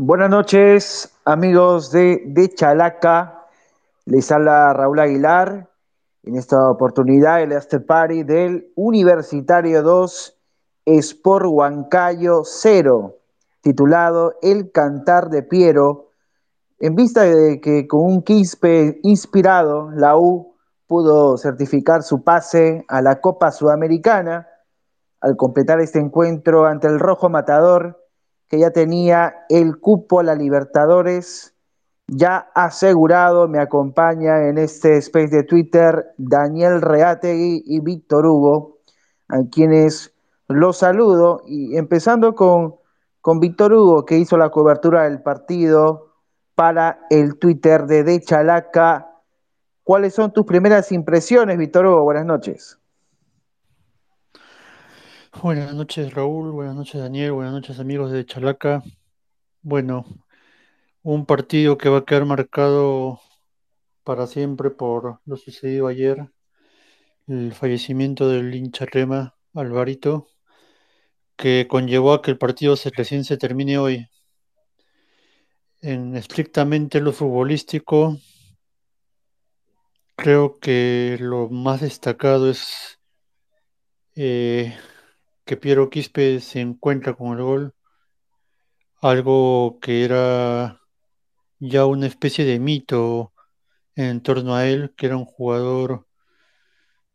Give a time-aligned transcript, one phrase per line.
[0.00, 3.46] Buenas noches, amigos de, de Chalaca.
[4.04, 5.68] Les habla Raúl Aguilar.
[6.22, 10.38] En esta oportunidad, el After Party del Universitario 2,
[10.84, 13.16] Sport Huancayo 0,
[13.60, 16.12] titulado El Cantar de Piero,
[16.78, 20.54] en vista de que con un quispe inspirado, la U
[20.86, 24.46] pudo certificar su pase a la Copa Sudamericana
[25.20, 28.07] al completar este encuentro ante el Rojo Matador
[28.48, 31.54] que ya tenía el cupo a la Libertadores
[32.08, 33.48] ya asegurado.
[33.48, 38.78] Me acompaña en este space de Twitter Daniel Reategui y Víctor Hugo,
[39.28, 40.14] a quienes
[40.48, 41.42] los saludo.
[41.46, 42.76] Y empezando con,
[43.20, 46.14] con Víctor Hugo, que hizo la cobertura del partido
[46.54, 49.04] para el Twitter de De Chalaca.
[49.84, 52.02] ¿Cuáles son tus primeras impresiones, Víctor Hugo?
[52.02, 52.78] Buenas noches.
[55.40, 58.82] Buenas noches Raúl, buenas noches Daniel, buenas noches amigos de Chalaca.
[59.62, 60.04] Bueno,
[61.02, 63.20] un partido que va a quedar marcado
[64.02, 66.32] para siempre por lo sucedido ayer,
[67.28, 70.26] el fallecimiento del hincha Rema Alvarito,
[71.36, 74.08] que conllevó a que el partido se, recién se termine hoy.
[75.82, 78.18] En estrictamente lo futbolístico,
[80.16, 82.98] creo que lo más destacado es
[84.16, 84.76] eh,
[85.48, 87.74] que Piero Quispe se encuentra con el gol,
[89.00, 90.82] algo que era
[91.58, 93.32] ya una especie de mito
[93.96, 96.06] en torno a él, que era un jugador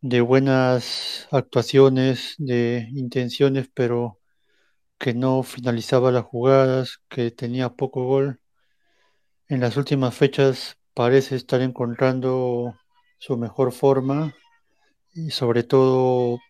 [0.00, 4.18] de buenas actuaciones, de intenciones, pero
[4.98, 8.40] que no finalizaba las jugadas, que tenía poco gol.
[9.48, 12.74] En las últimas fechas parece estar encontrando
[13.18, 14.34] su mejor forma
[15.12, 16.40] y sobre todo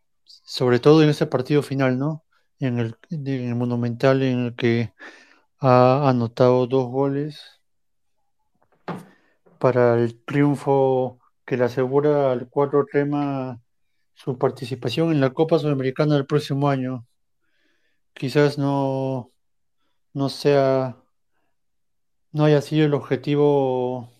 [0.45, 2.25] sobre todo en ese partido final, ¿no?
[2.59, 4.93] En el, en el Monumental en el que
[5.61, 7.41] ha anotado dos goles
[9.59, 13.61] para el triunfo que le asegura al cuatro Rema
[14.15, 17.07] su participación en la Copa Sudamericana del próximo año.
[18.15, 19.33] Quizás no,
[20.15, 20.97] no sea,
[22.33, 24.11] no haya sido el objetivo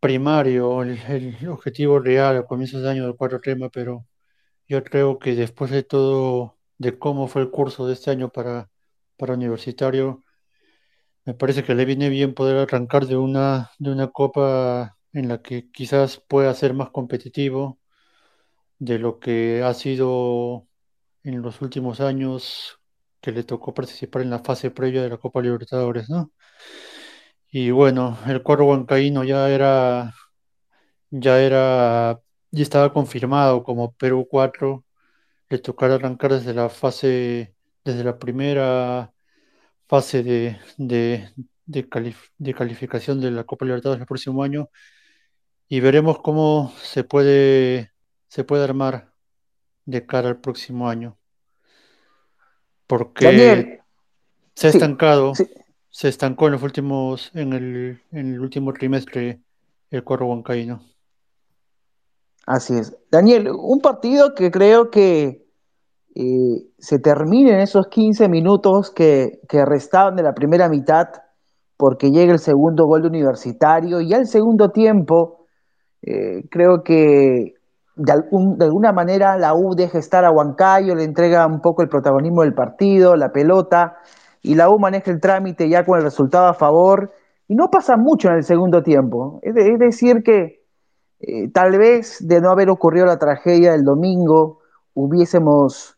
[0.00, 4.06] primario, el, objetivo real a comienzos de año del cuatro Rema, pero
[4.68, 8.70] yo creo que después de todo, de cómo fue el curso de este año para,
[9.16, 10.24] para Universitario,
[11.24, 15.42] me parece que le viene bien poder arrancar de una, de una copa en la
[15.42, 17.78] que quizás pueda ser más competitivo
[18.78, 20.68] de lo que ha sido
[21.22, 22.80] en los últimos años
[23.20, 26.32] que le tocó participar en la fase previa de la Copa Libertadores, ¿no?
[27.50, 30.12] Y bueno, el cuadro huancaíno ya era,
[31.10, 32.20] ya era
[32.54, 34.84] ya estaba confirmado como Perú 4,
[35.50, 37.54] le tocará arrancar desde la fase,
[37.84, 39.12] desde la primera
[39.88, 41.30] fase de, de,
[41.66, 44.70] de, calificación de la Copa Libertadores el próximo año
[45.68, 47.92] y veremos cómo se puede,
[48.28, 49.12] se puede armar
[49.84, 51.18] de cara al próximo año.
[52.86, 53.80] Porque
[54.54, 55.32] se ha estancado,
[55.90, 59.40] se estancó en los últimos, en el, en el último trimestre
[59.90, 60.93] el cuadro huancaíno.
[62.46, 62.96] Así es.
[63.10, 65.44] Daniel, un partido que creo que
[66.14, 71.08] eh, se termine en esos 15 minutos que, restaban de la primera mitad,
[71.76, 75.46] porque llega el segundo gol de universitario y al segundo tiempo
[76.02, 77.54] eh, creo que
[77.96, 82.42] de, alguna manera la U deja estar a Huancayo, le entrega un poco el protagonismo
[82.42, 83.96] del partido, la pelota,
[84.42, 87.12] y la U maneja el trámite ya con el resultado a favor,
[87.48, 89.40] y no pasa mucho en el segundo tiempo.
[89.42, 90.63] De, es decir que
[91.26, 94.60] eh, tal vez de no haber ocurrido la tragedia del domingo,
[94.94, 95.96] hubiésemos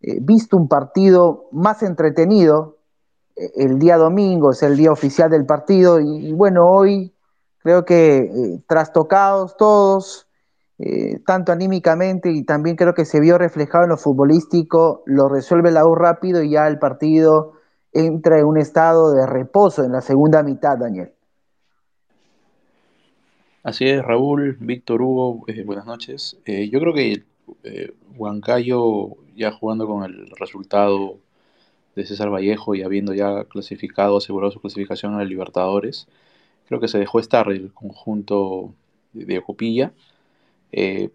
[0.00, 2.78] eh, visto un partido más entretenido.
[3.36, 7.14] Eh, el día domingo es el día oficial del partido y, bueno, hoy
[7.58, 10.22] creo que eh, trastocados todos,
[11.24, 15.86] tanto anímicamente y también creo que se vio reflejado en lo futbolístico, lo resuelve la
[15.86, 17.54] U rápido y ya el partido
[17.92, 21.15] entra en un estado de reposo en la segunda mitad, Daniel.
[23.66, 26.38] Así es, Raúl, Víctor Hugo, eh, buenas noches.
[26.44, 27.24] Eh, yo creo que
[27.64, 31.18] eh, Huancayo, ya jugando con el resultado
[31.96, 36.06] de César Vallejo y habiendo ya clasificado, asegurado su clasificación a Libertadores,
[36.68, 38.72] creo que se dejó estar el conjunto
[39.12, 39.92] de, Copilla.
[40.70, 41.10] Eh,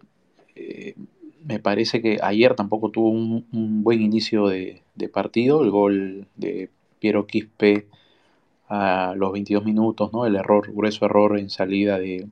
[1.46, 5.64] me parece que ayer tampoco tuvo un, un buen inicio de, de, partido.
[5.64, 6.68] El gol de
[6.98, 7.86] Piero Quispe
[8.68, 10.26] a los 22 minutos, ¿no?
[10.26, 12.28] El error, grueso error en salida de,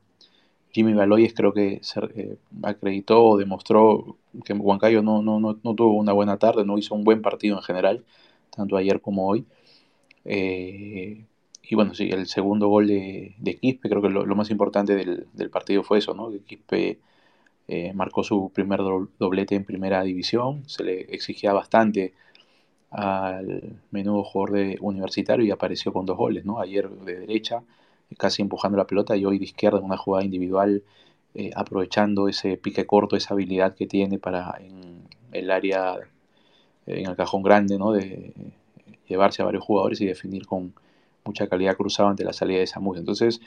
[0.72, 1.80] Jimmy Baloyes creo que
[2.14, 6.78] eh, acreditó o demostró que Huancayo no, no, no, no, tuvo una buena tarde, no
[6.78, 8.04] hizo un buen partido en general,
[8.50, 9.46] tanto ayer como hoy.
[10.24, 11.24] Eh,
[11.62, 15.50] y bueno, sí, el segundo gol de, de Quispe, creo que lo, más importante del,
[15.50, 16.30] partido fue eso, ¿no?
[16.30, 16.98] Que Quispe
[17.68, 18.80] eh, marcó su primer
[19.18, 22.14] doblete en primera división, se le exigía bastante
[22.90, 26.60] al menudo jugador de universitario y apareció con dos goles, ¿no?
[26.60, 27.62] Ayer de derecha,
[28.18, 30.82] casi empujando la pelota, y hoy de izquierda en una jugada individual,
[31.34, 34.60] eh, aprovechando ese pique corto, esa habilidad que tiene para
[35.32, 35.96] el área,
[36.86, 37.92] en el cajón grande, ¿no?
[37.92, 38.32] De
[39.06, 40.72] llevarse a varios jugadores y definir con
[41.24, 42.98] mucha calidad cruzada ante la salida de Samus.
[42.98, 43.40] Entonces,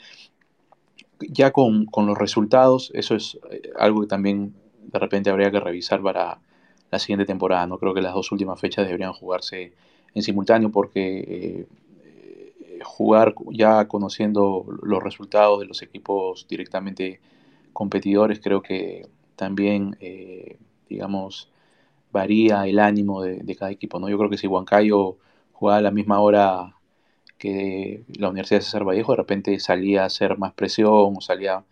[1.20, 4.54] ya con, con los resultados, eso es eh, algo que también
[4.92, 6.38] de repente habría que revisar para
[6.90, 7.66] la siguiente temporada.
[7.66, 9.72] No creo que las dos últimas fechas deberían jugarse
[10.14, 11.66] en simultáneo porque eh,
[12.82, 17.20] jugar ya conociendo los resultados de los equipos directamente
[17.72, 19.06] competidores creo que
[19.36, 21.50] también, eh, digamos,
[22.12, 23.98] varía el ánimo de, cada equipo.
[23.98, 24.08] ¿no?
[24.08, 25.16] Yo creo que si Huancayo
[25.52, 26.76] jugaba a la misma hora
[27.38, 31.64] que la Universidad de César Vallejo, de repente salía a hacer más presión o salía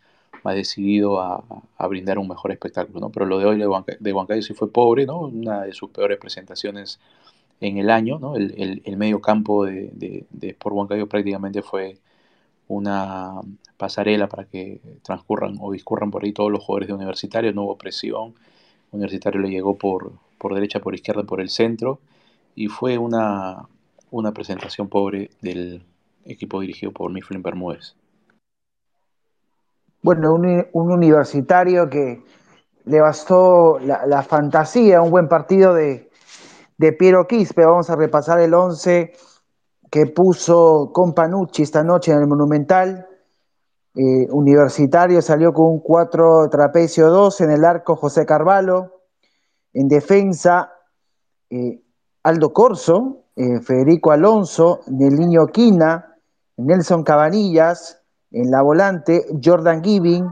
[0.43, 1.45] más decidido a,
[1.89, 3.11] brindar un mejor espectáculo, ¿no?
[3.11, 5.21] Pero lo de hoy de, Huancayo, sí fue pobre, ¿no?
[5.21, 6.99] Una de sus peores presentaciones
[7.63, 8.35] en el año, ¿no?
[8.37, 11.97] El, medio campo de, de, de Sport Huancayo prácticamente fue
[12.69, 13.41] una
[13.77, 17.79] pasarela para que transcurran o discurran por ahí todos los jugadores de Universitario, no hubo
[17.79, 18.35] presión,
[18.93, 22.01] Universitario le llegó por, por derecha, por izquierda, por el centro,
[22.55, 23.67] y fue una,
[24.11, 25.83] una presentación pobre del
[26.25, 27.95] equipo dirigido por Mifflin Bermúdez.
[30.03, 32.23] Bueno, un, universitario que
[32.85, 36.11] le bastó la, fantasía, un buen partido de,
[36.79, 37.65] de, Piero Quispe.
[37.65, 39.13] Vamos a repasar el 11
[39.91, 43.07] que puso Companucci esta noche en el Monumental.
[43.95, 49.03] Eh, universitario salió con un 4 trapecio 2 en el arco José Carvalho.
[49.73, 50.73] En defensa,
[51.51, 51.83] eh,
[52.23, 56.17] Aldo Corso, eh, Federico Alonso, Nelinho Quina,
[56.57, 60.27] Nelson Cabanillas, en la volante, Jordan Giving,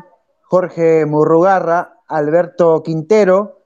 [0.45, 3.60] Jorge Murrugarra, Alberto Quintero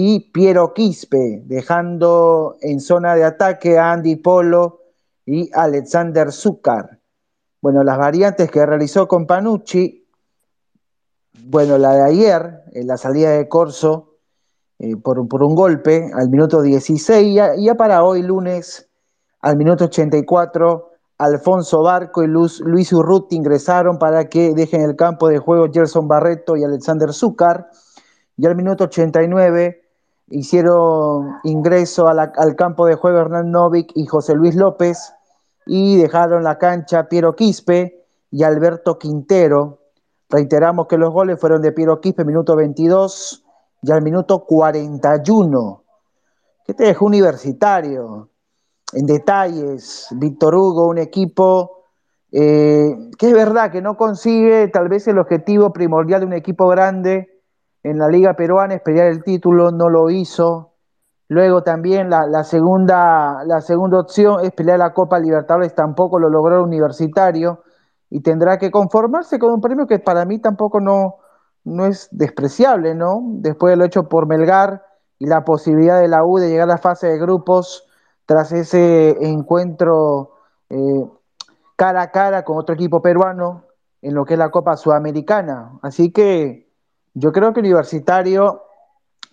[0.00, 4.78] y Piero Quispe, dejando en zona de ataque a Andy Polo
[5.26, 7.00] y Alexander Zúcar.
[7.60, 10.06] Bueno, las variantes que realizó con Panucci,
[11.46, 14.18] bueno, la de ayer, en la salida de Corso,
[14.78, 18.88] eh, por, un golpe al minuto 16, y ya, ya para hoy lunes,
[19.40, 25.38] al minuto 84, Alfonso Barco y Luis Urruti ingresaron para que dejen el campo de
[25.38, 27.68] juego Gerson Barreto y Alexander Zúcar.
[28.36, 29.87] Y al minuto 89
[30.30, 35.12] hicieron ingreso al campo de juego Hernán Novik y José Luis López
[35.66, 39.78] y dejaron la cancha Piero Quispe y Alberto Quintero.
[40.28, 43.44] Reiteramos que los goles fueron de Piero Quispe, minuto 22
[43.82, 45.82] y al minuto 41.
[46.64, 48.28] ¿Qué te dejó universitario?
[48.92, 51.84] en detalles, Víctor Hugo, un equipo
[52.32, 56.68] eh, que es verdad que no consigue tal vez el objetivo primordial de un equipo
[56.68, 57.37] grande
[57.82, 60.72] en la Liga Peruana, es pelear el título, no lo hizo.
[61.28, 66.56] Luego también la, segunda, la segunda opción es pelear la Copa Libertadores, tampoco lo logró
[66.56, 67.62] el Universitario
[68.08, 71.16] y tendrá que conformarse con un premio que para mí tampoco no,
[71.64, 73.20] no es despreciable, ¿no?
[73.24, 74.82] Después de lo hecho por Melgar
[75.18, 77.86] y la posibilidad de la U de llegar a la fase de grupos
[78.24, 80.32] tras ese encuentro
[80.70, 81.06] eh,
[81.76, 83.64] cara a cara con otro equipo peruano
[84.02, 85.78] en lo que es la Copa Sudamericana.
[85.82, 86.67] Así que
[87.14, 88.62] yo creo que Universitario,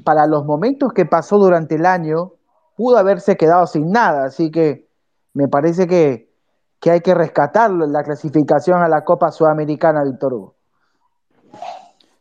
[0.03, 2.33] para los momentos que pasó durante el año,
[2.75, 4.25] pudo haberse quedado sin nada.
[4.25, 4.87] Así que
[5.33, 6.33] me parece que,
[6.79, 10.55] que hay que rescatarlo en la clasificación a la Copa Sudamericana, Víctor Hugo.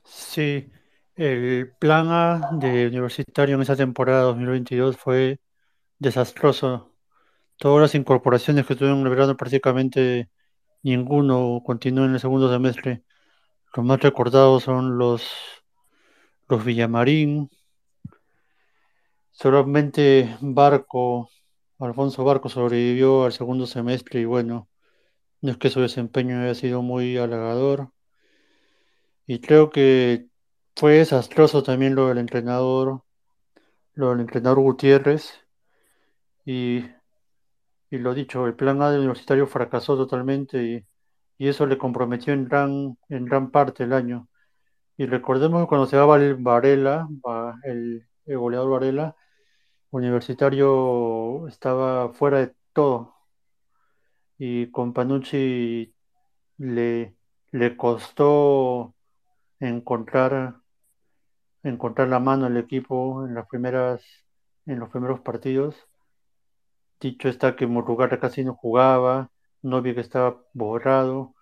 [0.05, 0.71] Sí,
[1.17, 5.41] el plan A de Universitario en esa temporada 2022 fue
[5.99, 6.93] desastroso.
[7.57, 10.29] Todas las incorporaciones que tuvieron en el prácticamente
[10.83, 13.05] ninguno continuó en el segundo semestre.
[13.75, 15.27] Los más recordados son los,
[16.49, 17.51] los Villamarín.
[19.33, 21.29] Solamente Barco,
[21.81, 24.69] Alfonso Barco sobrevivió al segundo semestre y bueno,
[25.41, 27.91] no es que su desempeño haya sido muy halagador.
[29.27, 30.29] Y creo que
[30.77, 33.03] fue desastroso también lo del entrenador,
[33.95, 35.33] lo del entrenador Gutiérrez
[36.45, 36.85] y,
[37.91, 40.87] y lo dicho, el plan A del universitario fracasó totalmente y,
[41.49, 44.29] eso le comprometió en gran, en gran parte el año.
[44.97, 46.07] Y recordemos que cuando se va
[46.39, 47.09] Varela,
[47.65, 49.17] el, goleador Varela,
[49.91, 53.15] Universitario estaba fuera de todo.
[54.39, 55.95] Y con Panucci
[56.59, 57.17] le,
[57.53, 58.95] le costó
[59.61, 60.57] encontrar,
[61.63, 64.03] encontrar la mano al equipo en las primeras,
[64.67, 65.89] en los primeros partidos
[67.05, 69.31] dicho está que Murrugarra casi no jugaba,
[69.65, 71.35] no vi que estaba borrado,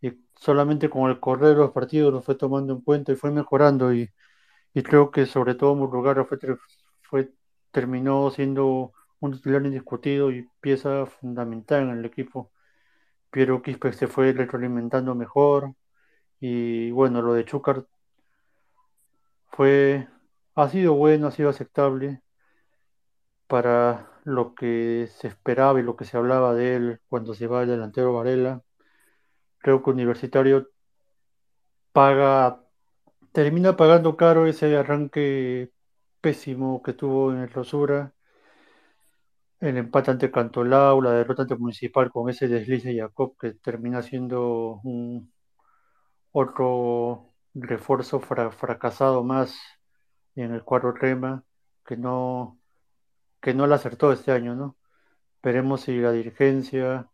[0.00, 3.30] y solamente con el correr de los partidos lo fue tomando en cuenta y fue
[3.32, 4.10] mejorando, y,
[4.84, 6.38] creo que sobre todo Murrugarra fue,
[7.02, 7.32] fue,
[7.72, 12.52] terminó siendo un titular indiscutido y pieza fundamental en el equipo.
[13.30, 15.74] Piero Quispe se fue retroalimentando mejor,
[16.40, 17.86] y bueno, lo de Chucar
[19.50, 20.08] fue,
[20.54, 22.22] ha sido bueno, ha sido aceptable
[23.48, 27.62] para lo que se esperaba y lo que se hablaba de él cuando se va
[27.62, 28.62] el delantero Varela.
[29.58, 30.68] Creo que Universitario
[33.32, 35.72] termina pagando caro ese arranque
[36.20, 38.12] pésimo que tuvo en el Rosura,
[39.60, 44.02] el empate ante Cantolao, la derrota ante Municipal con ese deslice de Jacob que termina
[44.02, 44.80] siendo
[46.32, 49.56] otro refuerzo fracasado más
[50.36, 51.44] en el cuadro Rema
[51.84, 52.57] que no
[53.40, 54.76] que no la acertó este año, ¿no?
[55.42, 57.10] Veremos si la dirigencia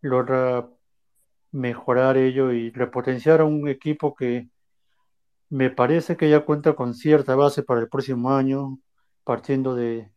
[0.00, 0.68] logra
[1.52, 4.50] mejorar ello y repotenciar a un equipo que
[5.50, 8.80] me parece que ya cuenta con cierta base para el próximo año,
[9.24, 10.10] partiendo de,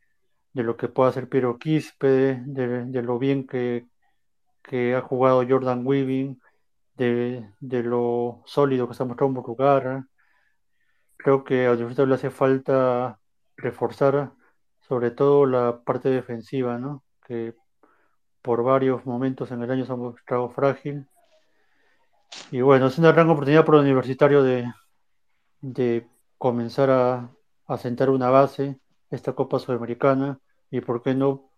[0.54, 3.88] lo que pueda hacer Piero Quispe, de, lo bien que,
[4.64, 6.42] que, ha jugado Jordan Weaving,
[6.96, 10.06] de, lo sólido que está mostrando lugar
[11.18, 13.20] Creo que a Universidad le hace falta
[13.58, 14.32] reforzar
[14.88, 17.04] sobre todo la parte defensiva, ¿no?
[17.26, 17.54] Que
[18.42, 21.08] por varios momentos en el año se ha mostrado frágil.
[22.52, 24.72] Y bueno, es una gran oportunidad para el universitario de,
[25.62, 27.30] de comenzar a,
[27.68, 28.80] a sentar una base,
[29.10, 30.40] esta Copa Sudamericana,
[30.72, 31.50] y por qué no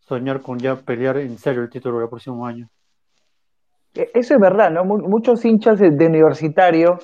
[0.00, 2.68] soñar con ya pelear en serio el título del próximo año.
[3.94, 4.84] E, eso es verdad, ¿no?
[4.84, 6.98] Muchos hinchas de, universitario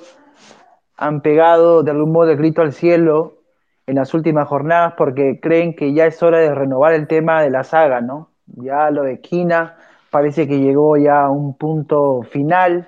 [0.97, 3.40] han pegado de algún modo el grito al cielo
[3.91, 7.49] en las últimas jornadas porque creen que ya es hora de renovar el tema de
[7.49, 8.29] la saga, ¿no?
[8.45, 9.75] Ya lo de Quina
[10.09, 12.87] parece que llegó ya a un punto final.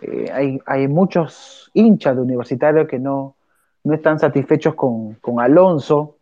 [0.00, 3.36] Eh, hay, muchos hinchas de universitario que no,
[3.84, 6.16] no están satisfechos con, Alonso.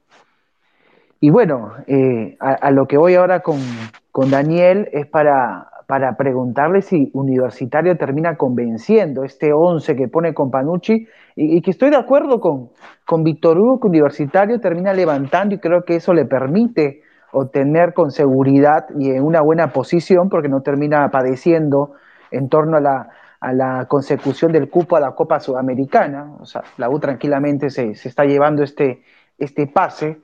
[1.19, 3.59] Y bueno, eh, a, lo que voy ahora con,
[4.13, 10.49] con Daniel es para, para preguntarle si Universitario termina convenciendo este 11 que pone con
[10.49, 12.69] Panucci y, que estoy de acuerdo con,
[13.05, 18.13] con Víctor Hugo que Universitario termina levantando y creo que eso le permite obtener con
[18.13, 21.95] seguridad y en una buena posición porque no termina padeciendo
[22.31, 23.09] en torno a la,
[23.41, 26.37] a la consecución del cupo a la Copa Sudamericana.
[26.39, 29.03] O sea, la U tranquilamente se, se está llevando este,
[29.39, 30.21] este pase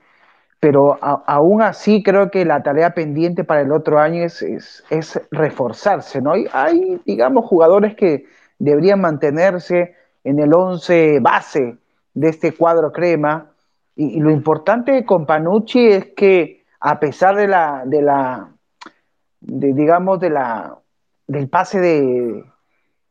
[0.60, 4.82] pero aún así creo que la tarea pendiente para el otro año es,
[5.30, 6.32] reforzarse, ¿no?
[6.52, 8.24] Hay, digamos, jugadores que
[8.58, 9.94] deberían mantenerse
[10.24, 11.76] en el 11 base
[12.14, 13.52] de este cuadro crema,
[13.94, 18.50] y, lo importante con Panucci es que a pesar de la, de la,
[19.40, 20.78] de, digamos, de la,
[21.26, 22.44] del pase de,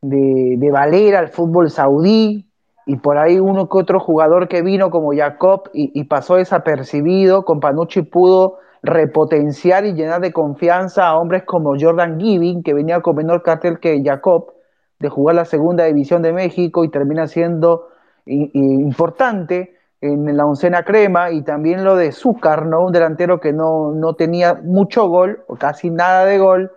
[0.02, 2.45] de Valera al fútbol saudí,
[2.86, 7.58] y por ahí uno que otro jugador que vino como Jacob y, pasó desapercibido, con
[7.58, 13.16] Panucci pudo repotenciar y llenar de confianza a hombres como Jordan Giving, que venía con
[13.16, 14.52] menor cartel que Jacob,
[15.00, 17.88] de jugar la segunda división de México y termina siendo
[18.24, 22.84] importante en la oncena crema, y también lo de Zúcar, ¿no?
[22.84, 26.70] un delantero que no, no tenía mucho gol, o casi nada de gol,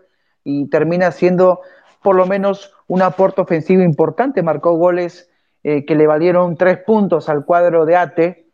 [0.43, 1.59] y termina siendo
[2.01, 5.28] por lo menos un aporte ofensivo importante, marcó goles
[5.63, 8.45] eh, que le valieron tres puntos al cuadro de ATE,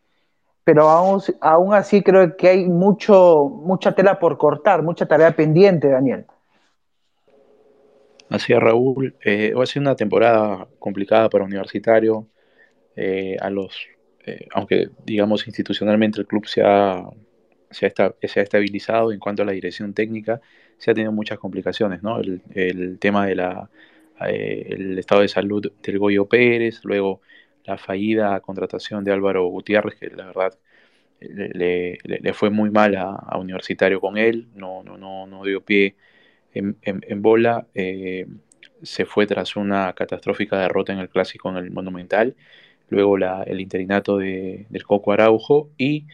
[0.64, 5.88] pero aún, aún así creo que hay mucho, mucha tela por cortar, mucha tarea pendiente,
[5.88, 6.26] Daniel.
[8.28, 9.14] Así Raúl.
[9.24, 12.26] Eh, ha sido una temporada complicada para Universitario.
[12.96, 13.76] Eh, a los,
[14.24, 17.04] eh, aunque digamos institucionalmente el club se ha,
[17.70, 20.40] se ha, estabilizado en cuanto a la dirección técnica,
[20.78, 22.20] se ha tenido muchas complicaciones, ¿no?
[22.20, 23.70] El tema de la
[24.28, 27.20] eh, el estado de salud del Goyo Pérez, luego
[27.64, 30.58] la fallida contratación de Álvaro Gutiérrez, que la verdad
[31.20, 35.96] le, fue muy mal a, Universitario con él, no, no, no, no dio pie
[36.52, 38.26] en, bola, eh,
[38.82, 42.34] se fue tras una catastrófica derrota en el clásico en el Monumental,
[42.88, 46.06] luego el interinato de, del Coco Araujo y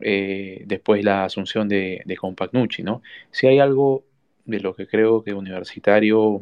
[0.00, 3.02] eh, después la asunción de, de Compagnucci, ¿no?
[3.30, 4.04] Si hay algo
[4.44, 6.40] de lo que creo que Universitario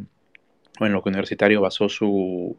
[0.80, 2.56] en lo que Universitario basó su,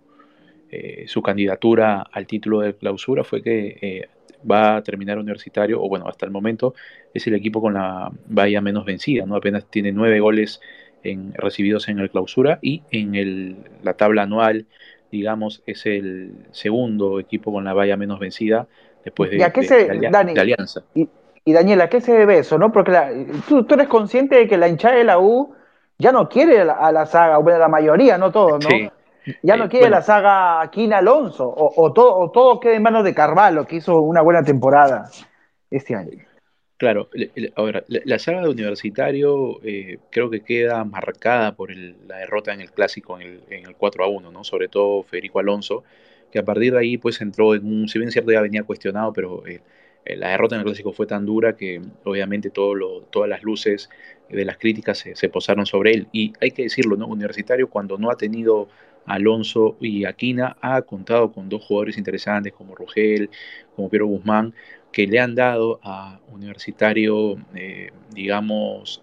[0.72, 4.10] eh, su candidatura al título de clausura fue que eh,
[4.50, 6.74] va a terminar Universitario, o bueno, hasta el momento
[7.14, 9.36] es el equipo con la valla menos vencida, ¿no?
[9.36, 10.62] Apenas tiene nueve goles
[11.04, 14.66] en, recibidos en el clausura y en el, la tabla anual,
[15.12, 18.68] digamos, es el segundo equipo con la valla menos vencida
[19.04, 20.84] después de, ¿Y a qué se, Dani, Alianza.
[20.94, 21.08] ¿y,
[21.46, 22.58] Y Daniela, ¿a qué se debe eso?
[22.58, 22.74] ¿no?
[22.74, 22.92] Porque
[23.48, 25.54] tú, eres consciente de que la hinchada de la U
[25.98, 28.70] ya no quiere a la, saga, bueno, la mayoría, no todos, ¿no?
[29.44, 33.04] Ya no eh, quiere la saga Aquina Alonso, o, todo, o todo queda en manos
[33.04, 35.10] de Carvalho, que hizo una buena temporada
[35.70, 36.28] este año.
[36.78, 37.10] Claro,
[37.56, 42.72] ahora, la, saga de Universitario eh, creo que queda marcada por la derrota en el
[42.72, 44.44] clásico en el, 4 a 1, ¿no?
[44.44, 45.84] Sobre todo Federico Alonso,
[46.32, 49.12] que a partir de ahí pues entró en un, si bien cierto ya venía cuestionado,
[49.12, 49.62] pero eh, eh,
[50.16, 53.90] la derrota en el clásico fue tan dura que obviamente todas las luces
[54.30, 56.08] de las críticas se, posaron sobre él.
[56.12, 57.08] Y hay que decirlo, ¿no?
[57.08, 58.68] Universitario cuando no ha tenido
[59.06, 63.30] Alonso y Aquina ha contado con dos jugadores interesantes como Rugel,
[63.76, 64.54] como Piero Guzmán,
[64.92, 69.02] que le han dado a Universitario, eh, digamos,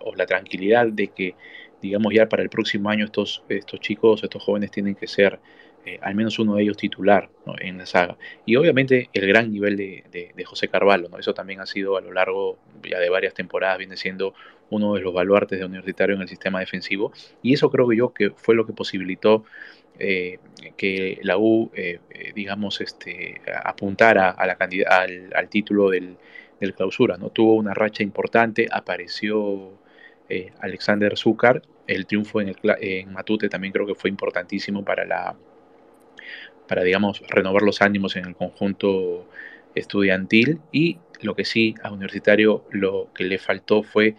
[0.00, 1.34] o la tranquilidad de que,
[1.82, 3.42] digamos, ya para el próximo año estos
[3.80, 5.38] chicos, estos jóvenes tienen que ser
[5.86, 8.18] eh, al menos uno de ellos titular en la saga.
[8.44, 11.16] Y obviamente el gran nivel de, José Carvalho, ¿no?
[11.16, 14.34] eso también ha sido a lo largo ya de varias temporadas, viene siendo
[14.68, 17.12] uno de los baluartes de Universitario en el sistema defensivo.
[17.40, 19.44] Y eso creo que yo que fue lo que posibilitó
[20.00, 20.40] eh,
[20.76, 22.00] que la U, eh,
[22.34, 26.16] digamos, este, apuntara a la al, al, título del,
[26.74, 27.16] clausura.
[27.16, 27.30] ¿no?
[27.30, 29.78] Tuvo una racha importante, apareció
[30.58, 35.36] Alexander Zúcar, el triunfo en, el, en Matute también creo que fue importantísimo para la,
[36.66, 39.26] para, digamos, renovar los ánimos en el conjunto
[39.74, 44.16] estudiantil y lo que sí a Universitario lo que le faltó fue,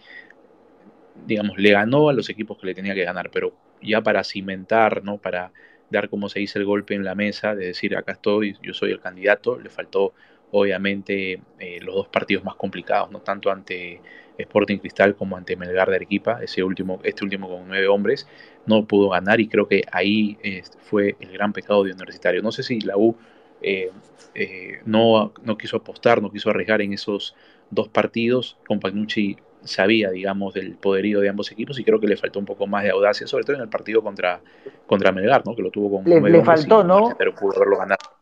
[1.26, 5.04] digamos, le ganó a los equipos que le tenía que ganar, pero ya para cimentar,
[5.04, 5.18] ¿no?
[5.18, 5.52] Para
[5.90, 8.90] dar, como se dice, el golpe en la mesa, de decir, acá estoy, yo soy
[8.90, 10.12] el candidato, le faltó
[10.52, 14.00] obviamente eh, los dos partidos más complicados, no tanto ante
[14.38, 18.28] Sporting Cristal como ante Melgar de Arequipa, ese último, este último con nueve hombres,
[18.66, 22.42] no pudo ganar y creo que ahí este, fue el gran pecado de Universitario.
[22.42, 23.16] No sé si la U
[23.60, 23.90] eh,
[24.34, 27.34] eh, no, no quiso apostar, no quiso arriesgar en esos
[27.70, 32.16] dos partidos, con Pagnucci sabía, digamos, del poderío de ambos equipos y creo que le
[32.16, 34.40] faltó un poco más de audacia, sobre todo en el partido contra,
[34.86, 35.54] contra Melgar, ¿no?
[35.56, 37.14] que lo tuvo con le, le faltó, ¿no?
[37.18, 38.17] Pero pudo haberlo ganado.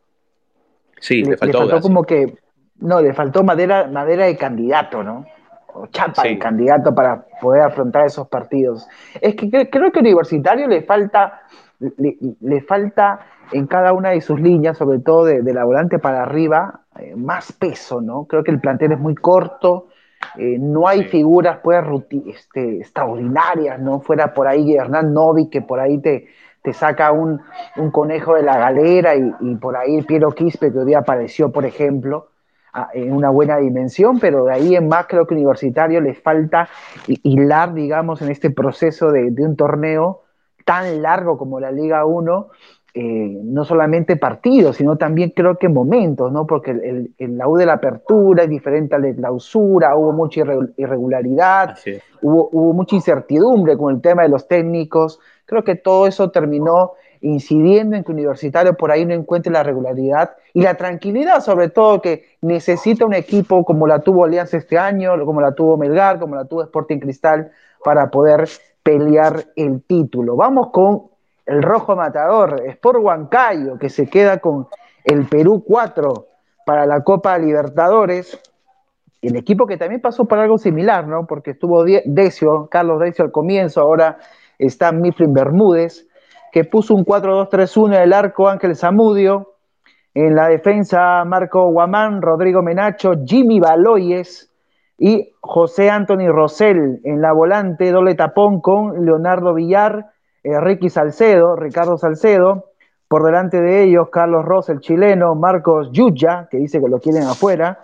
[1.01, 2.35] Sí, le, faltó, como que,
[2.79, 5.27] no, le faltó madera, madera de candidato, ¿no?
[5.75, 8.87] O chapa de candidato para poder afrontar esos partidos.
[9.21, 11.43] Es que creo que Universitario le falta,
[11.79, 13.21] le, falta
[13.53, 17.53] en cada una de sus líneas, sobre todo de, la volante para arriba, eh, más
[17.53, 18.25] peso, ¿no?
[18.25, 19.89] Creo que el plantel es muy corto,
[20.39, 21.85] eh, no hay figuras pues,
[22.27, 24.01] este, extraordinarias, ¿no?
[24.01, 26.27] Fuera por ahí Hernán Novi, que por ahí te,
[26.67, 27.41] te saca un,
[27.93, 32.31] conejo de la galera y, por ahí Piero Quispe, que hoy día apareció, por ejemplo,
[32.93, 36.69] en una buena dimensión, pero de ahí en más creo que Universitario le falta
[37.07, 40.23] hilar, digamos, en este proceso de, un torneo
[40.65, 42.49] tan largo como la Liga 1,
[42.99, 46.47] eh, no solamente partidos, sino también creo que momentos, ¿no?
[46.47, 50.41] Porque el, la U de la apertura es diferente al de clausura, hubo mucha
[50.77, 51.77] irregularidad,
[52.23, 56.93] hubo, hubo, mucha incertidumbre con el tema de los técnicos, Creo que todo eso terminó
[57.21, 62.03] incidiendo en que Universitario por ahí no encuentre la regularidad y la tranquilidad, sobre todo
[62.03, 66.35] que necesita un equipo como la tuvo Alianza este año, como la tuvo Melgar, como
[66.35, 67.51] la tuvo Sporting Cristal,
[67.85, 68.49] para poder
[68.83, 70.37] pelear el título.
[70.37, 71.05] Vamos con
[71.47, 74.67] el rojo matador, Sport Huancayo, que se queda con
[75.05, 76.27] el Perú 4
[76.67, 78.39] para la Copa Libertadores.
[79.23, 81.27] El equipo que también pasó por algo similar, ¿no?
[81.27, 84.19] Porque estuvo Decio, Carlos Decio al comienzo, ahora
[84.59, 86.07] está Mifflin Bermúdez,
[86.53, 89.55] que puso un 4-2-3-1 en el arco Ángel Zamudio,
[90.15, 94.51] en la defensa Marco Guamán, Rodrigo Menacho, Jimmy Baloyes
[94.99, 100.07] y José Anthony Rosell en la volante, doble tapón con Leonardo Villar,
[100.47, 102.67] eh, Ricky Salcedo, Ricardo Salcedo,
[103.09, 107.25] por delante de ellos Carlos Ross, el chileno, Marcos Yuya, que dice que lo quieren
[107.25, 107.81] afuera,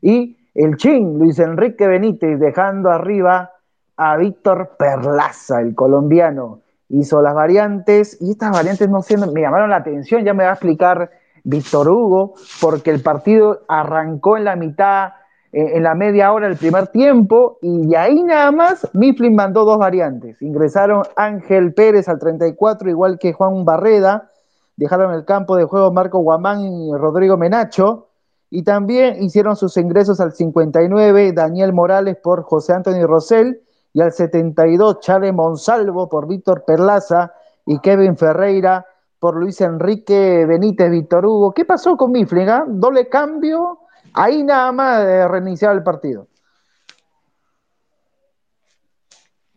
[0.00, 3.52] y el chin, Luis Enrique Benítez, dejando arriba
[3.98, 6.60] a Víctor Perlaza, el colombiano.
[6.88, 10.50] Hizo las variantes y estas variantes no siendo, me llamaron la atención, ya me va
[10.50, 11.10] a explicar
[11.44, 15.12] Víctor Hugo, porque el partido arrancó en la mitad,
[15.58, 19.78] en la media hora del primer tiempo, y de ahí nada más Mifflin mandó dos
[19.78, 20.42] variantes.
[20.42, 24.30] Ingresaron Ángel Pérez al 34, igual que Juan Barreda,
[24.76, 28.08] dejaron el campo de juego Marco Guamán y Rodrigo Menacho,
[28.50, 33.62] y también hicieron sus ingresos al 59 Daniel Morales por José Antonio Rosell,
[33.94, 37.32] y al 72 Charles Monsalvo por Víctor Perlaza
[37.64, 38.84] y Kevin Ferreira
[39.18, 41.52] por Luis Enrique Benítez Víctor Hugo.
[41.52, 42.50] ¿Qué pasó con Mifflin?
[42.50, 42.66] Ah?
[42.68, 43.78] Doble cambio,
[44.16, 46.28] ahí nada más de reiniciar el partido.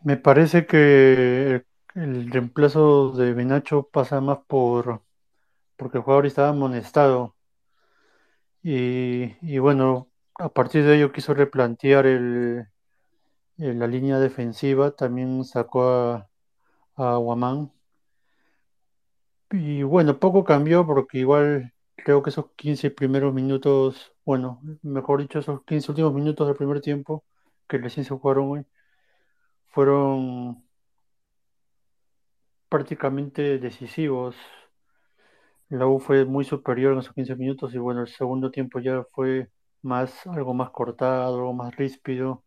[0.02, 5.02] Me parece que el reemplazo de Benacho pasa más por
[5.76, 7.34] porque el jugador estaba amonestado.
[8.62, 12.66] Y, bueno, a partir de ello quiso replantear el,
[13.56, 16.28] la línea defensiva, también sacó a,
[16.96, 17.72] a Guamán.
[19.50, 25.40] Y bueno, poco cambió porque igual creo que esos 15 primeros minutos, bueno, mejor dicho,
[25.40, 27.24] esos 15 últimos minutos del primer tiempo
[27.68, 28.66] que recién se jugaron hoy,
[29.68, 30.62] fueron
[32.68, 34.36] prácticamente decisivos.
[35.70, 39.02] La U fue muy superior en esos 15 minutos y bueno, el segundo tiempo ya
[39.12, 39.50] fue
[39.82, 42.44] más, algo más cortado, algo más ríspido.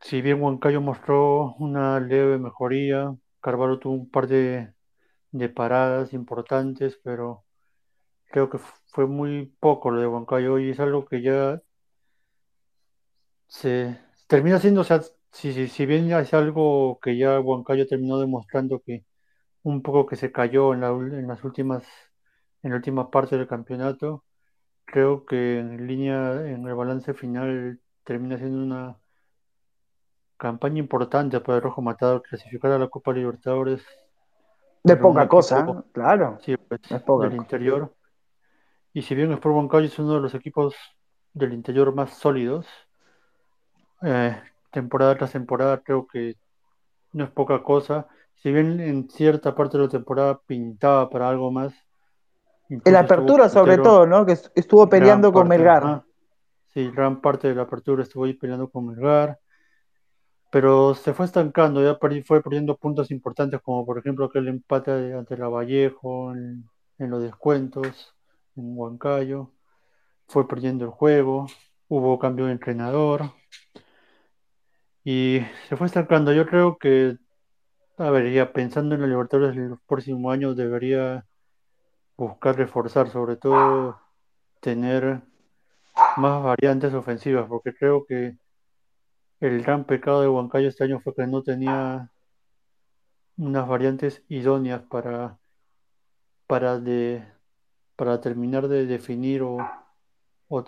[0.00, 4.72] Si bien Huancayo mostró una leve mejoría, Carvalho tuvo un par de,
[5.32, 7.44] de paradas importantes, pero
[8.30, 8.58] creo que
[8.96, 11.60] fue muy poco lo de Huancayo y es algo que ya
[13.46, 18.80] se termina siendo, o sea, si, si, bien es algo que ya Huancayo terminó demostrando
[18.80, 19.04] que
[19.64, 21.84] un poco que se cayó en, la, en las últimas,
[22.62, 24.24] en la última parte del campeonato,
[24.86, 28.96] creo que en línea, en el balance final termina siendo una
[30.38, 33.84] campaña importante para el Rojo Matador clasificar a la Copa Libertadores.
[34.82, 36.38] De poca cosa, claro.
[36.40, 37.92] Sí, pues, del interior.
[38.96, 40.74] Y si bien Sport Huancayo es uno de los equipos
[41.34, 42.66] del interior más sólidos,
[44.00, 44.34] eh,
[44.72, 46.36] temporada tras temporada creo que
[47.12, 48.06] no es poca cosa.
[48.36, 51.74] Si bien en cierta parte de la temporada pintaba para algo más.
[52.70, 54.24] En la apertura sobre todo, ¿no?
[54.24, 56.02] Que estuvo peleando con Melgar.
[56.68, 59.38] sí, gran parte de la apertura estuvo ahí peleando con Melgar.
[60.50, 65.36] Pero se fue estancando, ya fue perdiendo puntos importantes, como por ejemplo aquel empate ante
[65.36, 66.64] la Vallejo en,
[66.98, 68.15] en los descuentos,
[68.56, 69.52] en Huancayo.
[70.28, 71.46] Fue perdiendo el juego,
[71.88, 73.32] hubo cambio de entrenador.
[75.04, 76.32] Y se fue estancando.
[76.32, 77.16] Yo creo que,
[77.98, 81.26] a ver, ya pensando en la Libertadores los próximos años, debería
[82.16, 84.00] buscar reforzar, sobre todo
[84.60, 85.22] tener
[86.16, 88.38] más variantes ofensivas, porque creo que
[89.40, 92.10] el gran pecado de Huancayo este año fue que no tenía
[93.36, 95.38] unas variantes idóneas para,
[96.46, 97.24] para, de,
[97.96, 99.58] para terminar de definir o,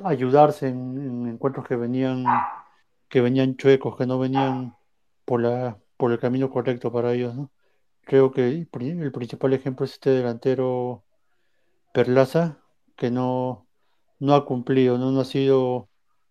[0.04, 2.24] ayudarse en encuentros que venían
[3.08, 4.76] que venían chuecos, que no venían
[5.24, 7.50] por, la, por el camino correcto para ellos, ¿no?
[8.02, 11.04] Creo que el principal ejemplo es este delantero
[11.92, 12.58] Perlaza,
[12.96, 13.66] que no,
[14.18, 15.10] no ha cumplido, ¿no?
[15.10, 15.88] no ha sido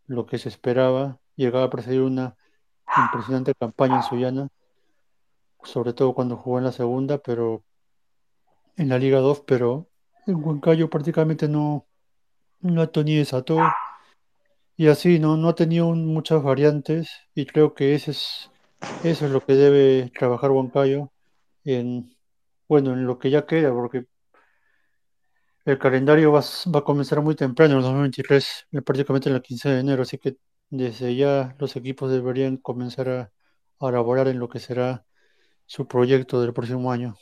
[0.08, 1.20] lo que se esperaba.
[1.36, 2.36] Llegaba a presidir una
[2.96, 4.50] impresionante campaña en Sullana,
[5.64, 7.64] sobre todo cuando jugó en la segunda, pero
[8.76, 9.88] en la Liga 2, pero
[10.28, 11.88] en Huancayo prácticamente no,
[12.62, 13.60] no ató ni desató.
[14.76, 15.38] Y así, ¿no?
[15.38, 18.52] No ha tenido muchas variantes y creo que ese es,
[19.04, 21.12] eso es lo que debe trabajar Huancayo
[21.64, 22.16] en,
[22.68, 24.06] bueno, en lo que ya queda, porque
[25.66, 29.70] el calendario va, a comenzar muy temprano, en el 2023, eh, prácticamente en el 15
[29.70, 30.38] de enero, así que
[30.70, 33.32] desde ya los equipos deberían comenzar a,
[33.80, 35.06] a elaborar en lo que será
[35.66, 37.16] su proyecto del próximo año.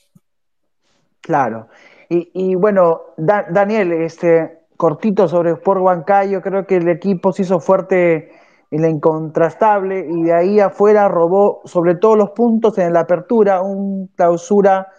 [1.25, 1.69] Claro.
[2.07, 8.29] Y, bueno, Daniel, este, cortito sobre Sport Huancayo, creo que el equipo se hizo fuerte
[8.69, 13.63] en la incontrastable y de ahí afuera robó sobre todo los puntos en la apertura,
[13.63, 14.89] un clausura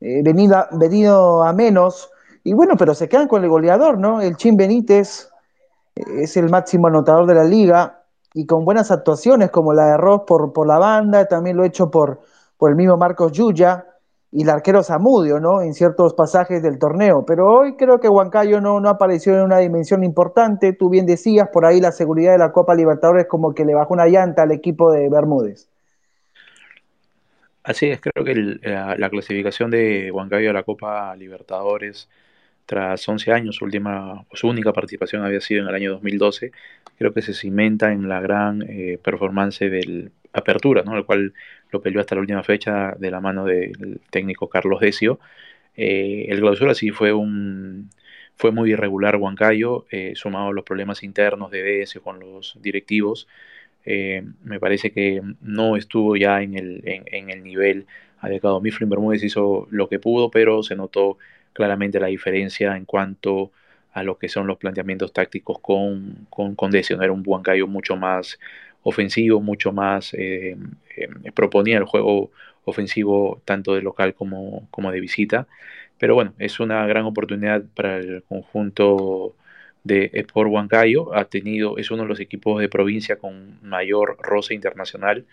[0.00, 2.10] eh, venido, a menos.
[2.44, 4.22] Y bueno, pero se quedan con el goleador, ¿no?
[4.22, 5.28] El Chin Benítez
[5.96, 9.96] eh, es el máximo anotador de la liga y con buenas actuaciones como la de
[9.98, 12.20] Ross por, por la banda, también lo hecho por,
[12.56, 13.84] por el mismo Marcos Yuya
[14.36, 15.62] y el arquero Zamudio, ¿no?
[15.62, 17.24] En ciertos pasajes del torneo.
[17.24, 20.72] Pero hoy creo que Huancayo no, no apareció en una dimensión importante.
[20.72, 23.94] Tú bien decías, por ahí la seguridad de la Copa Libertadores como que le bajó
[23.94, 25.68] una llanta al equipo de Bermúdez.
[27.62, 32.08] Así es, creo que la, clasificación de Huancayo a la Copa Libertadores
[32.66, 36.50] tras 11 años, su última, su única participación había sido en el año 2012,
[36.98, 40.96] creo que se cimenta en la gran eh, performance del Apertura, ¿no?
[40.96, 41.32] el cual
[41.74, 45.18] lo peleó hasta la última fecha de la mano del técnico Carlos Decio.
[45.76, 47.90] Eh, el clausura sí fue un
[48.36, 53.28] fue muy irregular Huancayo, eh, sumado a los problemas internos de Decio con los directivos.
[53.84, 57.86] Eh, me parece que no estuvo ya en el, en, el nivel
[58.20, 58.60] adecuado.
[58.60, 61.18] Mifflin Bermúdez hizo lo que pudo, pero se notó
[61.52, 63.50] claramente la diferencia en cuanto
[63.92, 67.00] a lo que son los planteamientos tácticos con, con, con Decio.
[67.00, 68.38] Era un Huancayo mucho más
[68.84, 70.56] ofensivo, mucho más, eh,
[70.96, 72.30] eh, proponía el juego
[72.64, 75.48] ofensivo tanto de local como, como de visita.
[75.98, 79.34] Pero bueno, es una gran oportunidad para el conjunto
[79.84, 81.14] de Sport Huancayo.
[81.14, 85.24] Ha tenido, es uno de los equipos de provincia con mayor roce internacional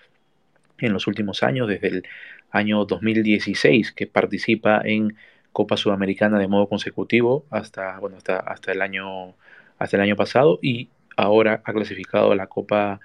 [0.80, 2.04] en los últimos años, desde el
[2.52, 5.16] año 2016, que participa en
[5.52, 9.36] Copa Sudamericana de modo consecutivo hasta, bueno, hasta, hasta, el, año,
[9.78, 13.00] hasta el año pasado y ahora ha clasificado a la Copa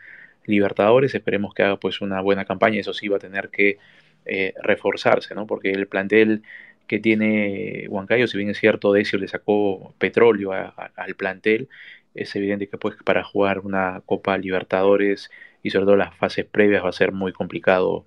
[0.46, 3.78] Libertadores, esperemos que haga pues una buena campaña, eso sí va a tener que
[4.24, 5.46] eh, reforzarse, ¿no?
[5.46, 6.42] Porque el plantel
[6.86, 11.68] que tiene Huancayo, si bien es cierto, Decio le sacó petróleo al plantel,
[12.14, 15.30] es evidente que pues para jugar una Copa Libertadores
[15.62, 18.04] y sobre todo las fases previas va a ser muy complicado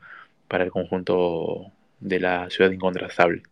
[0.48, 3.44] para el conjunto de la ciudad incontrastable.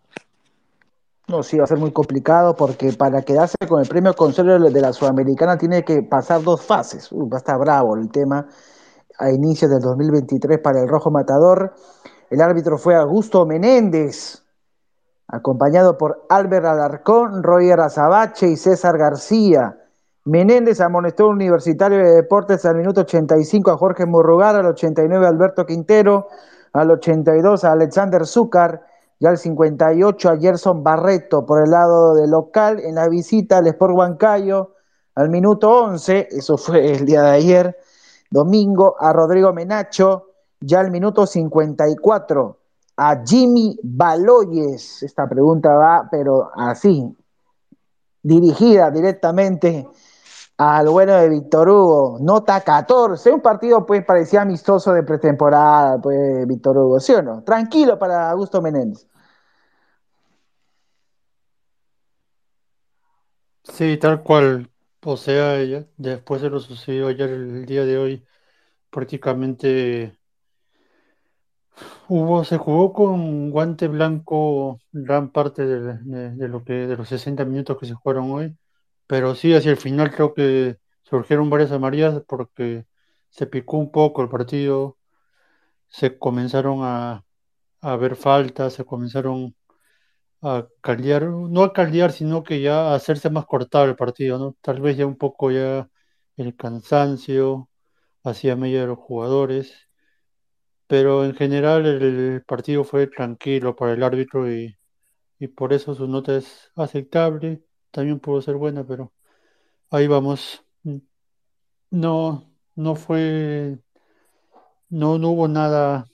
[1.27, 4.81] No, sí, va a ser muy complicado porque para quedarse con el premio Consuelo de
[4.81, 7.09] la Sudamericana tiene que pasar dos fases.
[7.11, 8.47] va a estar bravo el tema
[9.17, 11.73] a inicios del 2023 para el Rojo Matador.
[12.29, 14.43] El árbitro fue Augusto Menéndez,
[15.27, 19.77] acompañado por Albert Alarcón, Roger Azabache y César García.
[20.25, 25.29] Menéndez amonestó a Universitario de Deportes al minuto 85 a Jorge Murrugar, al 89 a
[25.29, 26.27] Alberto Quintero,
[26.73, 28.83] al 82 a Alexander Zúcar
[29.19, 33.67] y al 58 a Gerson Barreto por el lado del local en la visita al
[33.67, 34.73] Sport Huancayo.
[35.15, 37.77] Al minuto 11, eso fue el día de ayer,
[38.29, 40.25] domingo, a Rodrigo Menacho.
[40.59, 42.59] Ya al minuto 54
[42.97, 45.03] a Jimmy Baloyes.
[45.03, 47.15] Esta pregunta va, pero así,
[48.23, 49.87] dirigida directamente
[50.57, 52.17] al bueno de Víctor Hugo.
[52.19, 53.31] Nota 14.
[53.31, 57.43] Un partido, pues, parecía amistoso de pretemporada, pues, Víctor Hugo, ¿sí o no?
[57.43, 59.07] Tranquilo para Augusto Menéndez.
[63.63, 64.69] Sí, tal cual.
[65.09, 65.55] O sea,
[65.95, 68.25] después de lo sucedido ayer, el día de hoy,
[68.89, 70.17] prácticamente
[72.09, 77.77] hubo, se jugó con guante blanco gran parte de, lo que, de los 60 minutos
[77.79, 78.57] que se jugaron hoy.
[79.07, 82.85] Pero sí, hacia el final creo que surgieron varias amarillas porque
[83.29, 84.97] se picó un poco el partido,
[85.87, 87.25] se comenzaron a,
[87.81, 89.55] a ver faltas, se comenzaron
[90.41, 94.55] a caldear, no a caldear, sino que ya a hacerse más cortado el partido, ¿no?
[94.61, 95.89] Tal vez ya un poco ya
[96.37, 97.69] el cansancio
[98.23, 99.73] hacia medio de los jugadores,
[100.87, 104.77] pero en general el partido fue tranquilo para el árbitro y,
[105.39, 109.13] y por eso su nota es aceptable también pudo ser buena, pero
[109.91, 110.63] ahí vamos.
[111.91, 113.77] No, no fue,
[114.89, 116.05] no, no hubo nada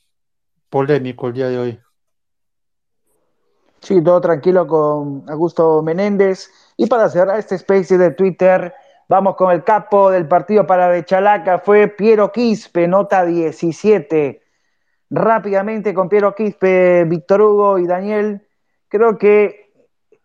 [0.70, 1.80] polémico el día de hoy.
[3.84, 6.50] Sí, todo tranquilo con Augusto Menéndez.
[6.78, 8.74] Y para cerrar este space de Twitter,
[9.10, 14.42] vamos con el capo del partido para de Chalaca, fue Piero Quispe, nota 17.
[15.10, 18.48] Rápidamente con Piero Quispe, Víctor Hugo y Daniel,
[18.88, 19.74] creo que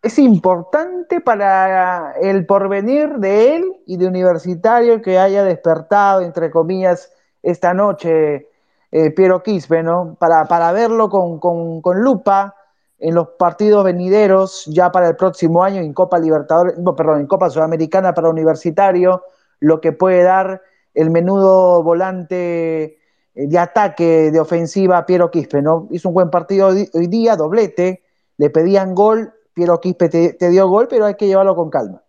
[0.02, 7.12] es importante para el porvenir de él y de Universitario que haya despertado, entre comillas,
[7.42, 8.48] esta noche
[8.92, 10.16] eh, Piero Quispe, ¿no?
[10.20, 12.54] Para, para verlo con, con, lupa
[12.98, 17.26] en los partidos venideros ya para el próximo año en Copa Libertadores, no, perdón, en
[17.26, 19.22] Copa Sudamericana para Universitario,
[19.60, 20.62] lo que puede dar
[20.94, 22.98] el menudo volante eh,
[23.34, 25.88] de ataque, de ofensiva Piero Quispe, ¿no?
[25.90, 28.02] Hizo un buen partido hoy día, doblete,
[28.36, 32.04] le pedían gol Piero Quispe te, dio gol, pero hay que llevarlo con calma.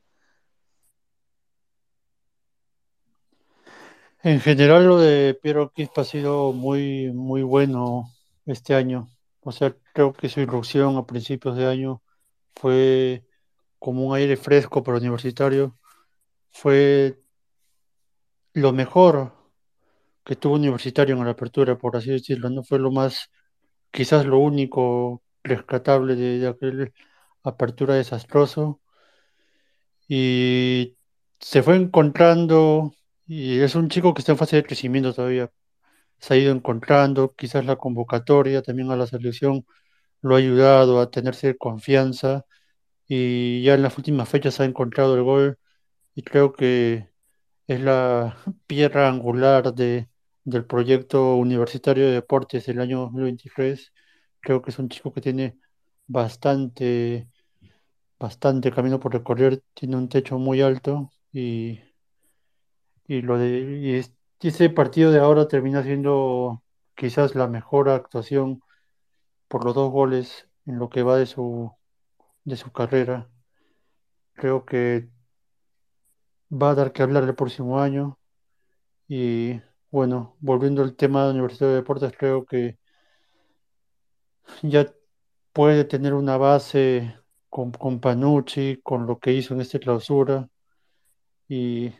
[4.21, 8.12] En general lo de Piero Quispe ha sido muy, muy bueno
[8.45, 9.10] este año.
[9.49, 12.03] O sea, creo que su irrupción a principios de año
[12.55, 13.25] fue
[13.79, 15.77] como un aire fresco para universitario.
[16.51, 17.19] Fue
[18.53, 19.33] lo mejor
[20.25, 22.49] que tuvo universitario en la apertura, por así decirlo.
[22.49, 23.31] No fue lo más,
[23.91, 26.93] quizás lo único rescatable de aquel
[27.43, 28.81] apertura desastroso
[30.07, 30.97] y
[31.39, 32.93] se fue encontrando
[33.27, 35.51] y es un chico que está en fase de crecimiento todavía.
[36.19, 39.65] Se ha ido encontrando, quizás la convocatoria también a la selección
[40.21, 42.45] lo ha ayudado a tenerse confianza
[43.08, 45.60] y ya en las últimas fechas ha encontrado el gol
[46.15, 47.10] y creo que
[47.67, 50.10] es la piedra angular de,
[50.43, 53.93] del proyecto universitario de deportes del año 2023.
[54.41, 55.60] Creo que es un chico que tiene
[56.08, 57.29] bastante,
[58.19, 61.79] bastante camino por recorrer, tiene un techo muy alto y,
[63.08, 63.99] y lo de
[64.47, 66.63] ese partido de ahora termina siendo
[66.95, 68.62] quizás la mejor actuación
[69.47, 71.71] por los dos goles en lo que va de su
[72.45, 73.30] de su carrera.
[74.34, 75.10] Creo que
[76.52, 78.19] va a dar que hablar el próximo año.
[79.08, 82.78] Y bueno, volviendo al tema de Universidad de Deportes, creo que
[84.63, 84.91] ya
[85.54, 87.15] puede tener una base
[87.49, 90.49] con, con Panucci, con lo que hizo en esta clausura
[91.47, 91.91] y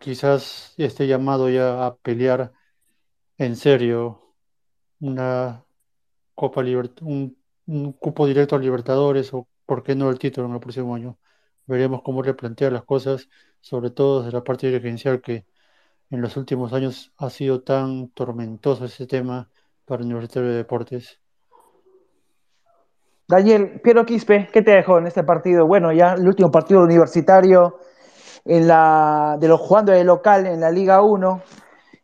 [0.00, 2.52] quizás esté llamado ya a pelear
[3.38, 4.34] en serio
[5.00, 5.64] una
[6.34, 6.62] Copa
[7.02, 10.94] un, un cupo directo a Libertadores o por qué no el título en el próximo
[10.94, 11.18] año.
[11.66, 13.28] veremos cómo replantea las cosas,
[13.60, 15.46] sobre todo desde la parte dirigencial que
[16.10, 19.50] en los últimos años ha sido tan tormentoso ese tema
[19.84, 21.20] para el Universitario de Deportes.
[23.26, 25.66] Daniel, Piero Quispe, ¿qué te dejó en este partido?
[25.66, 27.78] Bueno, ya el último partido universitario
[28.48, 31.42] en la, de los jugando de local en la Liga 1,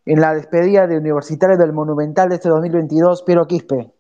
[0.04, 3.90] en la despedida de Universitario del Monumental de este 2022, Piero Quispe.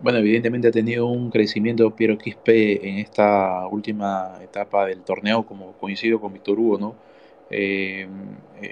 [0.00, 5.72] Bueno, evidentemente ha tenido un crecimiento Piero Quispe en esta última etapa del torneo, como
[5.72, 6.94] coincido con Víctor Hugo, ¿no?
[7.48, 8.06] Eh,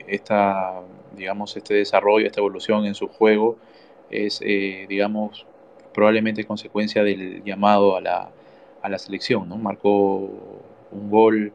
[0.06, 0.83] esta,
[1.16, 3.56] digamos, este desarrollo, esta evolución en su juego
[4.11, 5.46] es, eh, digamos,
[5.94, 8.30] probablemente consecuencia del llamado a la,
[8.83, 9.56] a la selección, ¿no?
[9.56, 9.88] Marcó
[10.92, 11.52] un gol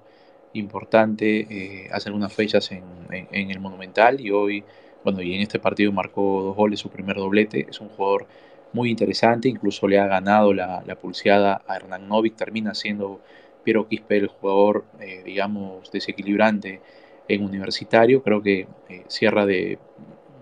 [0.57, 4.63] importante eh, hace algunas fechas en, en, el Monumental y hoy,
[5.03, 7.67] bueno, y en este partido marcó dos goles, su primer doblete.
[7.69, 8.27] Es un jugador
[8.73, 13.21] muy interesante, incluso le ha ganado la, la pulseada a Hernán Novik, termina siendo
[13.63, 16.81] Piero Quispe el jugador, eh, digamos, desequilibrante
[17.27, 18.23] en universitario.
[18.23, 19.79] Creo que eh, cierra de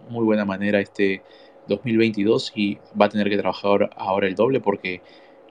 [0.09, 1.23] muy buena manera este
[1.67, 5.01] 2022 y va a tener que trabajar ahora el doble porque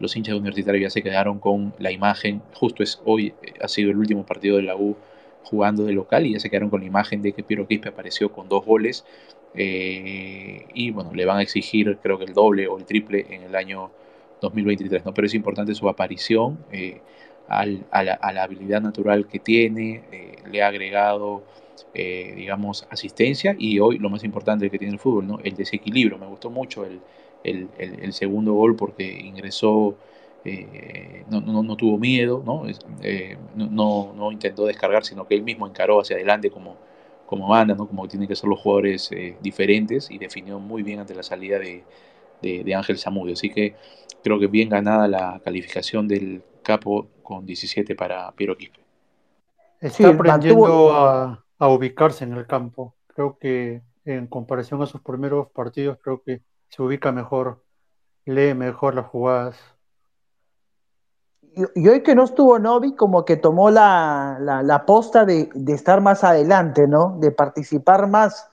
[0.02, 3.68] los hinchas de Universitario ya se quedaron con la imagen, justo es hoy, eh, ha
[3.68, 4.96] sido el último partido de la U
[5.44, 8.32] jugando de local y ya se quedaron con la imagen de que Piero Quispe apareció
[8.32, 9.04] con dos goles
[9.54, 13.42] eh, y bueno, le van a exigir creo que el doble o el triple en
[13.44, 13.90] el año
[14.40, 15.14] 2023, ¿no?
[15.14, 17.00] pero es importante su aparición eh,
[17.48, 20.02] a, la, habilidad natural que tiene,
[20.50, 21.44] le ha agregado
[21.94, 25.38] digamos asistencia y hoy lo más importante que tiene el fútbol, ¿no?
[25.44, 27.00] el desequilibrio, me gustó mucho el
[27.44, 29.96] el, segundo gol porque ingresó,
[30.44, 32.42] eh, no, no, tuvo miedo,
[33.02, 34.12] eh, ¿no?
[34.14, 34.33] ¿no?
[34.33, 36.76] intentó descargar, sino que él mismo encaró hacia adelante como,
[37.26, 37.87] como banda, ¿no?
[37.87, 41.59] como tienen que ser los jugadores eh, diferentes y definió muy bien ante la salida
[41.59, 41.85] de,
[42.40, 43.35] de, Ángel Zamudio.
[43.35, 43.74] Así que
[44.22, 48.81] creo que bien ganada la calificación del capo con 17 para Piero Quispe.
[49.81, 52.94] Está aprendiendo a, a ubicarse en el campo.
[53.09, 56.40] Creo que en comparación a sus primeros partidos, creo que
[56.74, 57.62] se ubica mejor,
[58.24, 59.56] lee mejor las jugadas.
[61.74, 66.24] Y, hoy que no estuvo Novi, como que tomó la, la, posta de, estar más
[66.24, 67.18] adelante, ¿no?
[67.18, 68.50] De participar más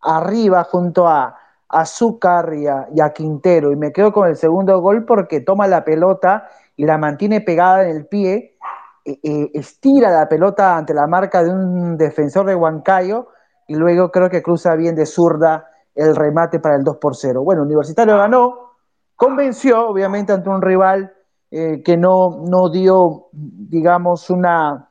[0.00, 3.72] arriba junto a, Azúcar y a, Quintero.
[3.72, 7.82] Y me quedo con el segundo gol porque toma la pelota y la mantiene pegada
[7.82, 8.56] en el pie,
[9.04, 13.30] e, e, estira la pelota ante la marca de un defensor de Huancayo
[13.66, 17.42] y luego creo que cruza bien de zurda el remate para el 2 por 0.
[17.42, 18.74] Bueno, Universitario ganó,
[19.16, 21.12] convenció, obviamente, ante un rival
[21.50, 24.88] eh, que no, no dio, digamos, una,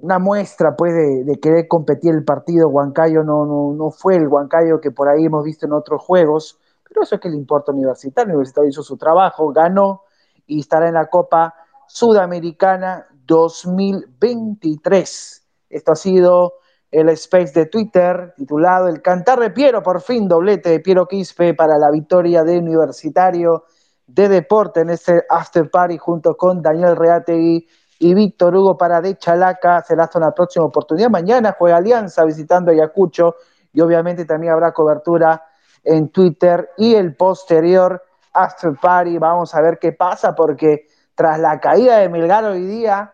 [0.00, 2.68] una muestra pues, de, querer competir el partido.
[2.68, 6.58] Huancayo no, no, no, fue el Huancayo que por ahí hemos visto en otros juegos,
[6.86, 8.34] pero eso es que le importa a Universitario.
[8.34, 10.02] Universitario hizo su trabajo, ganó
[10.46, 11.54] y estará en la Copa
[11.86, 15.44] Sudamericana 2023.
[15.70, 16.54] Esto ha sido
[16.90, 21.54] el space de Twitter titulado El Cantar de Piero, por fin doblete de Piero Quispe
[21.54, 23.64] para la victoria de Universitario
[24.06, 29.16] de Deporte en este after party junto con Daniel Reategui y Víctor Hugo para de
[29.18, 29.82] Chalaca.
[29.82, 31.10] Será hasta una próxima oportunidad.
[31.10, 33.36] Mañana juega Alianza visitando Ayacucho
[33.72, 35.42] y obviamente también habrá cobertura
[35.84, 39.18] en Twitter y el posterior after party.
[39.18, 43.12] Vamos a ver qué pasa porque tras la caída de Melgar hoy día,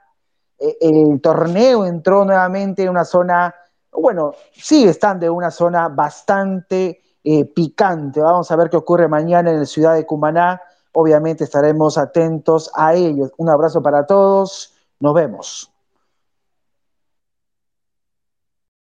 [0.59, 3.55] eh, el torneo entró nuevamente en una zona
[3.95, 8.21] bueno, sí están de una zona bastante eh, picante.
[8.21, 10.61] Vamos a ver qué ocurre mañana en la ciudad de Cumaná.
[10.93, 13.33] Obviamente estaremos atentos a ellos.
[13.37, 14.75] Un abrazo para todos.
[15.01, 15.74] Nos vemos.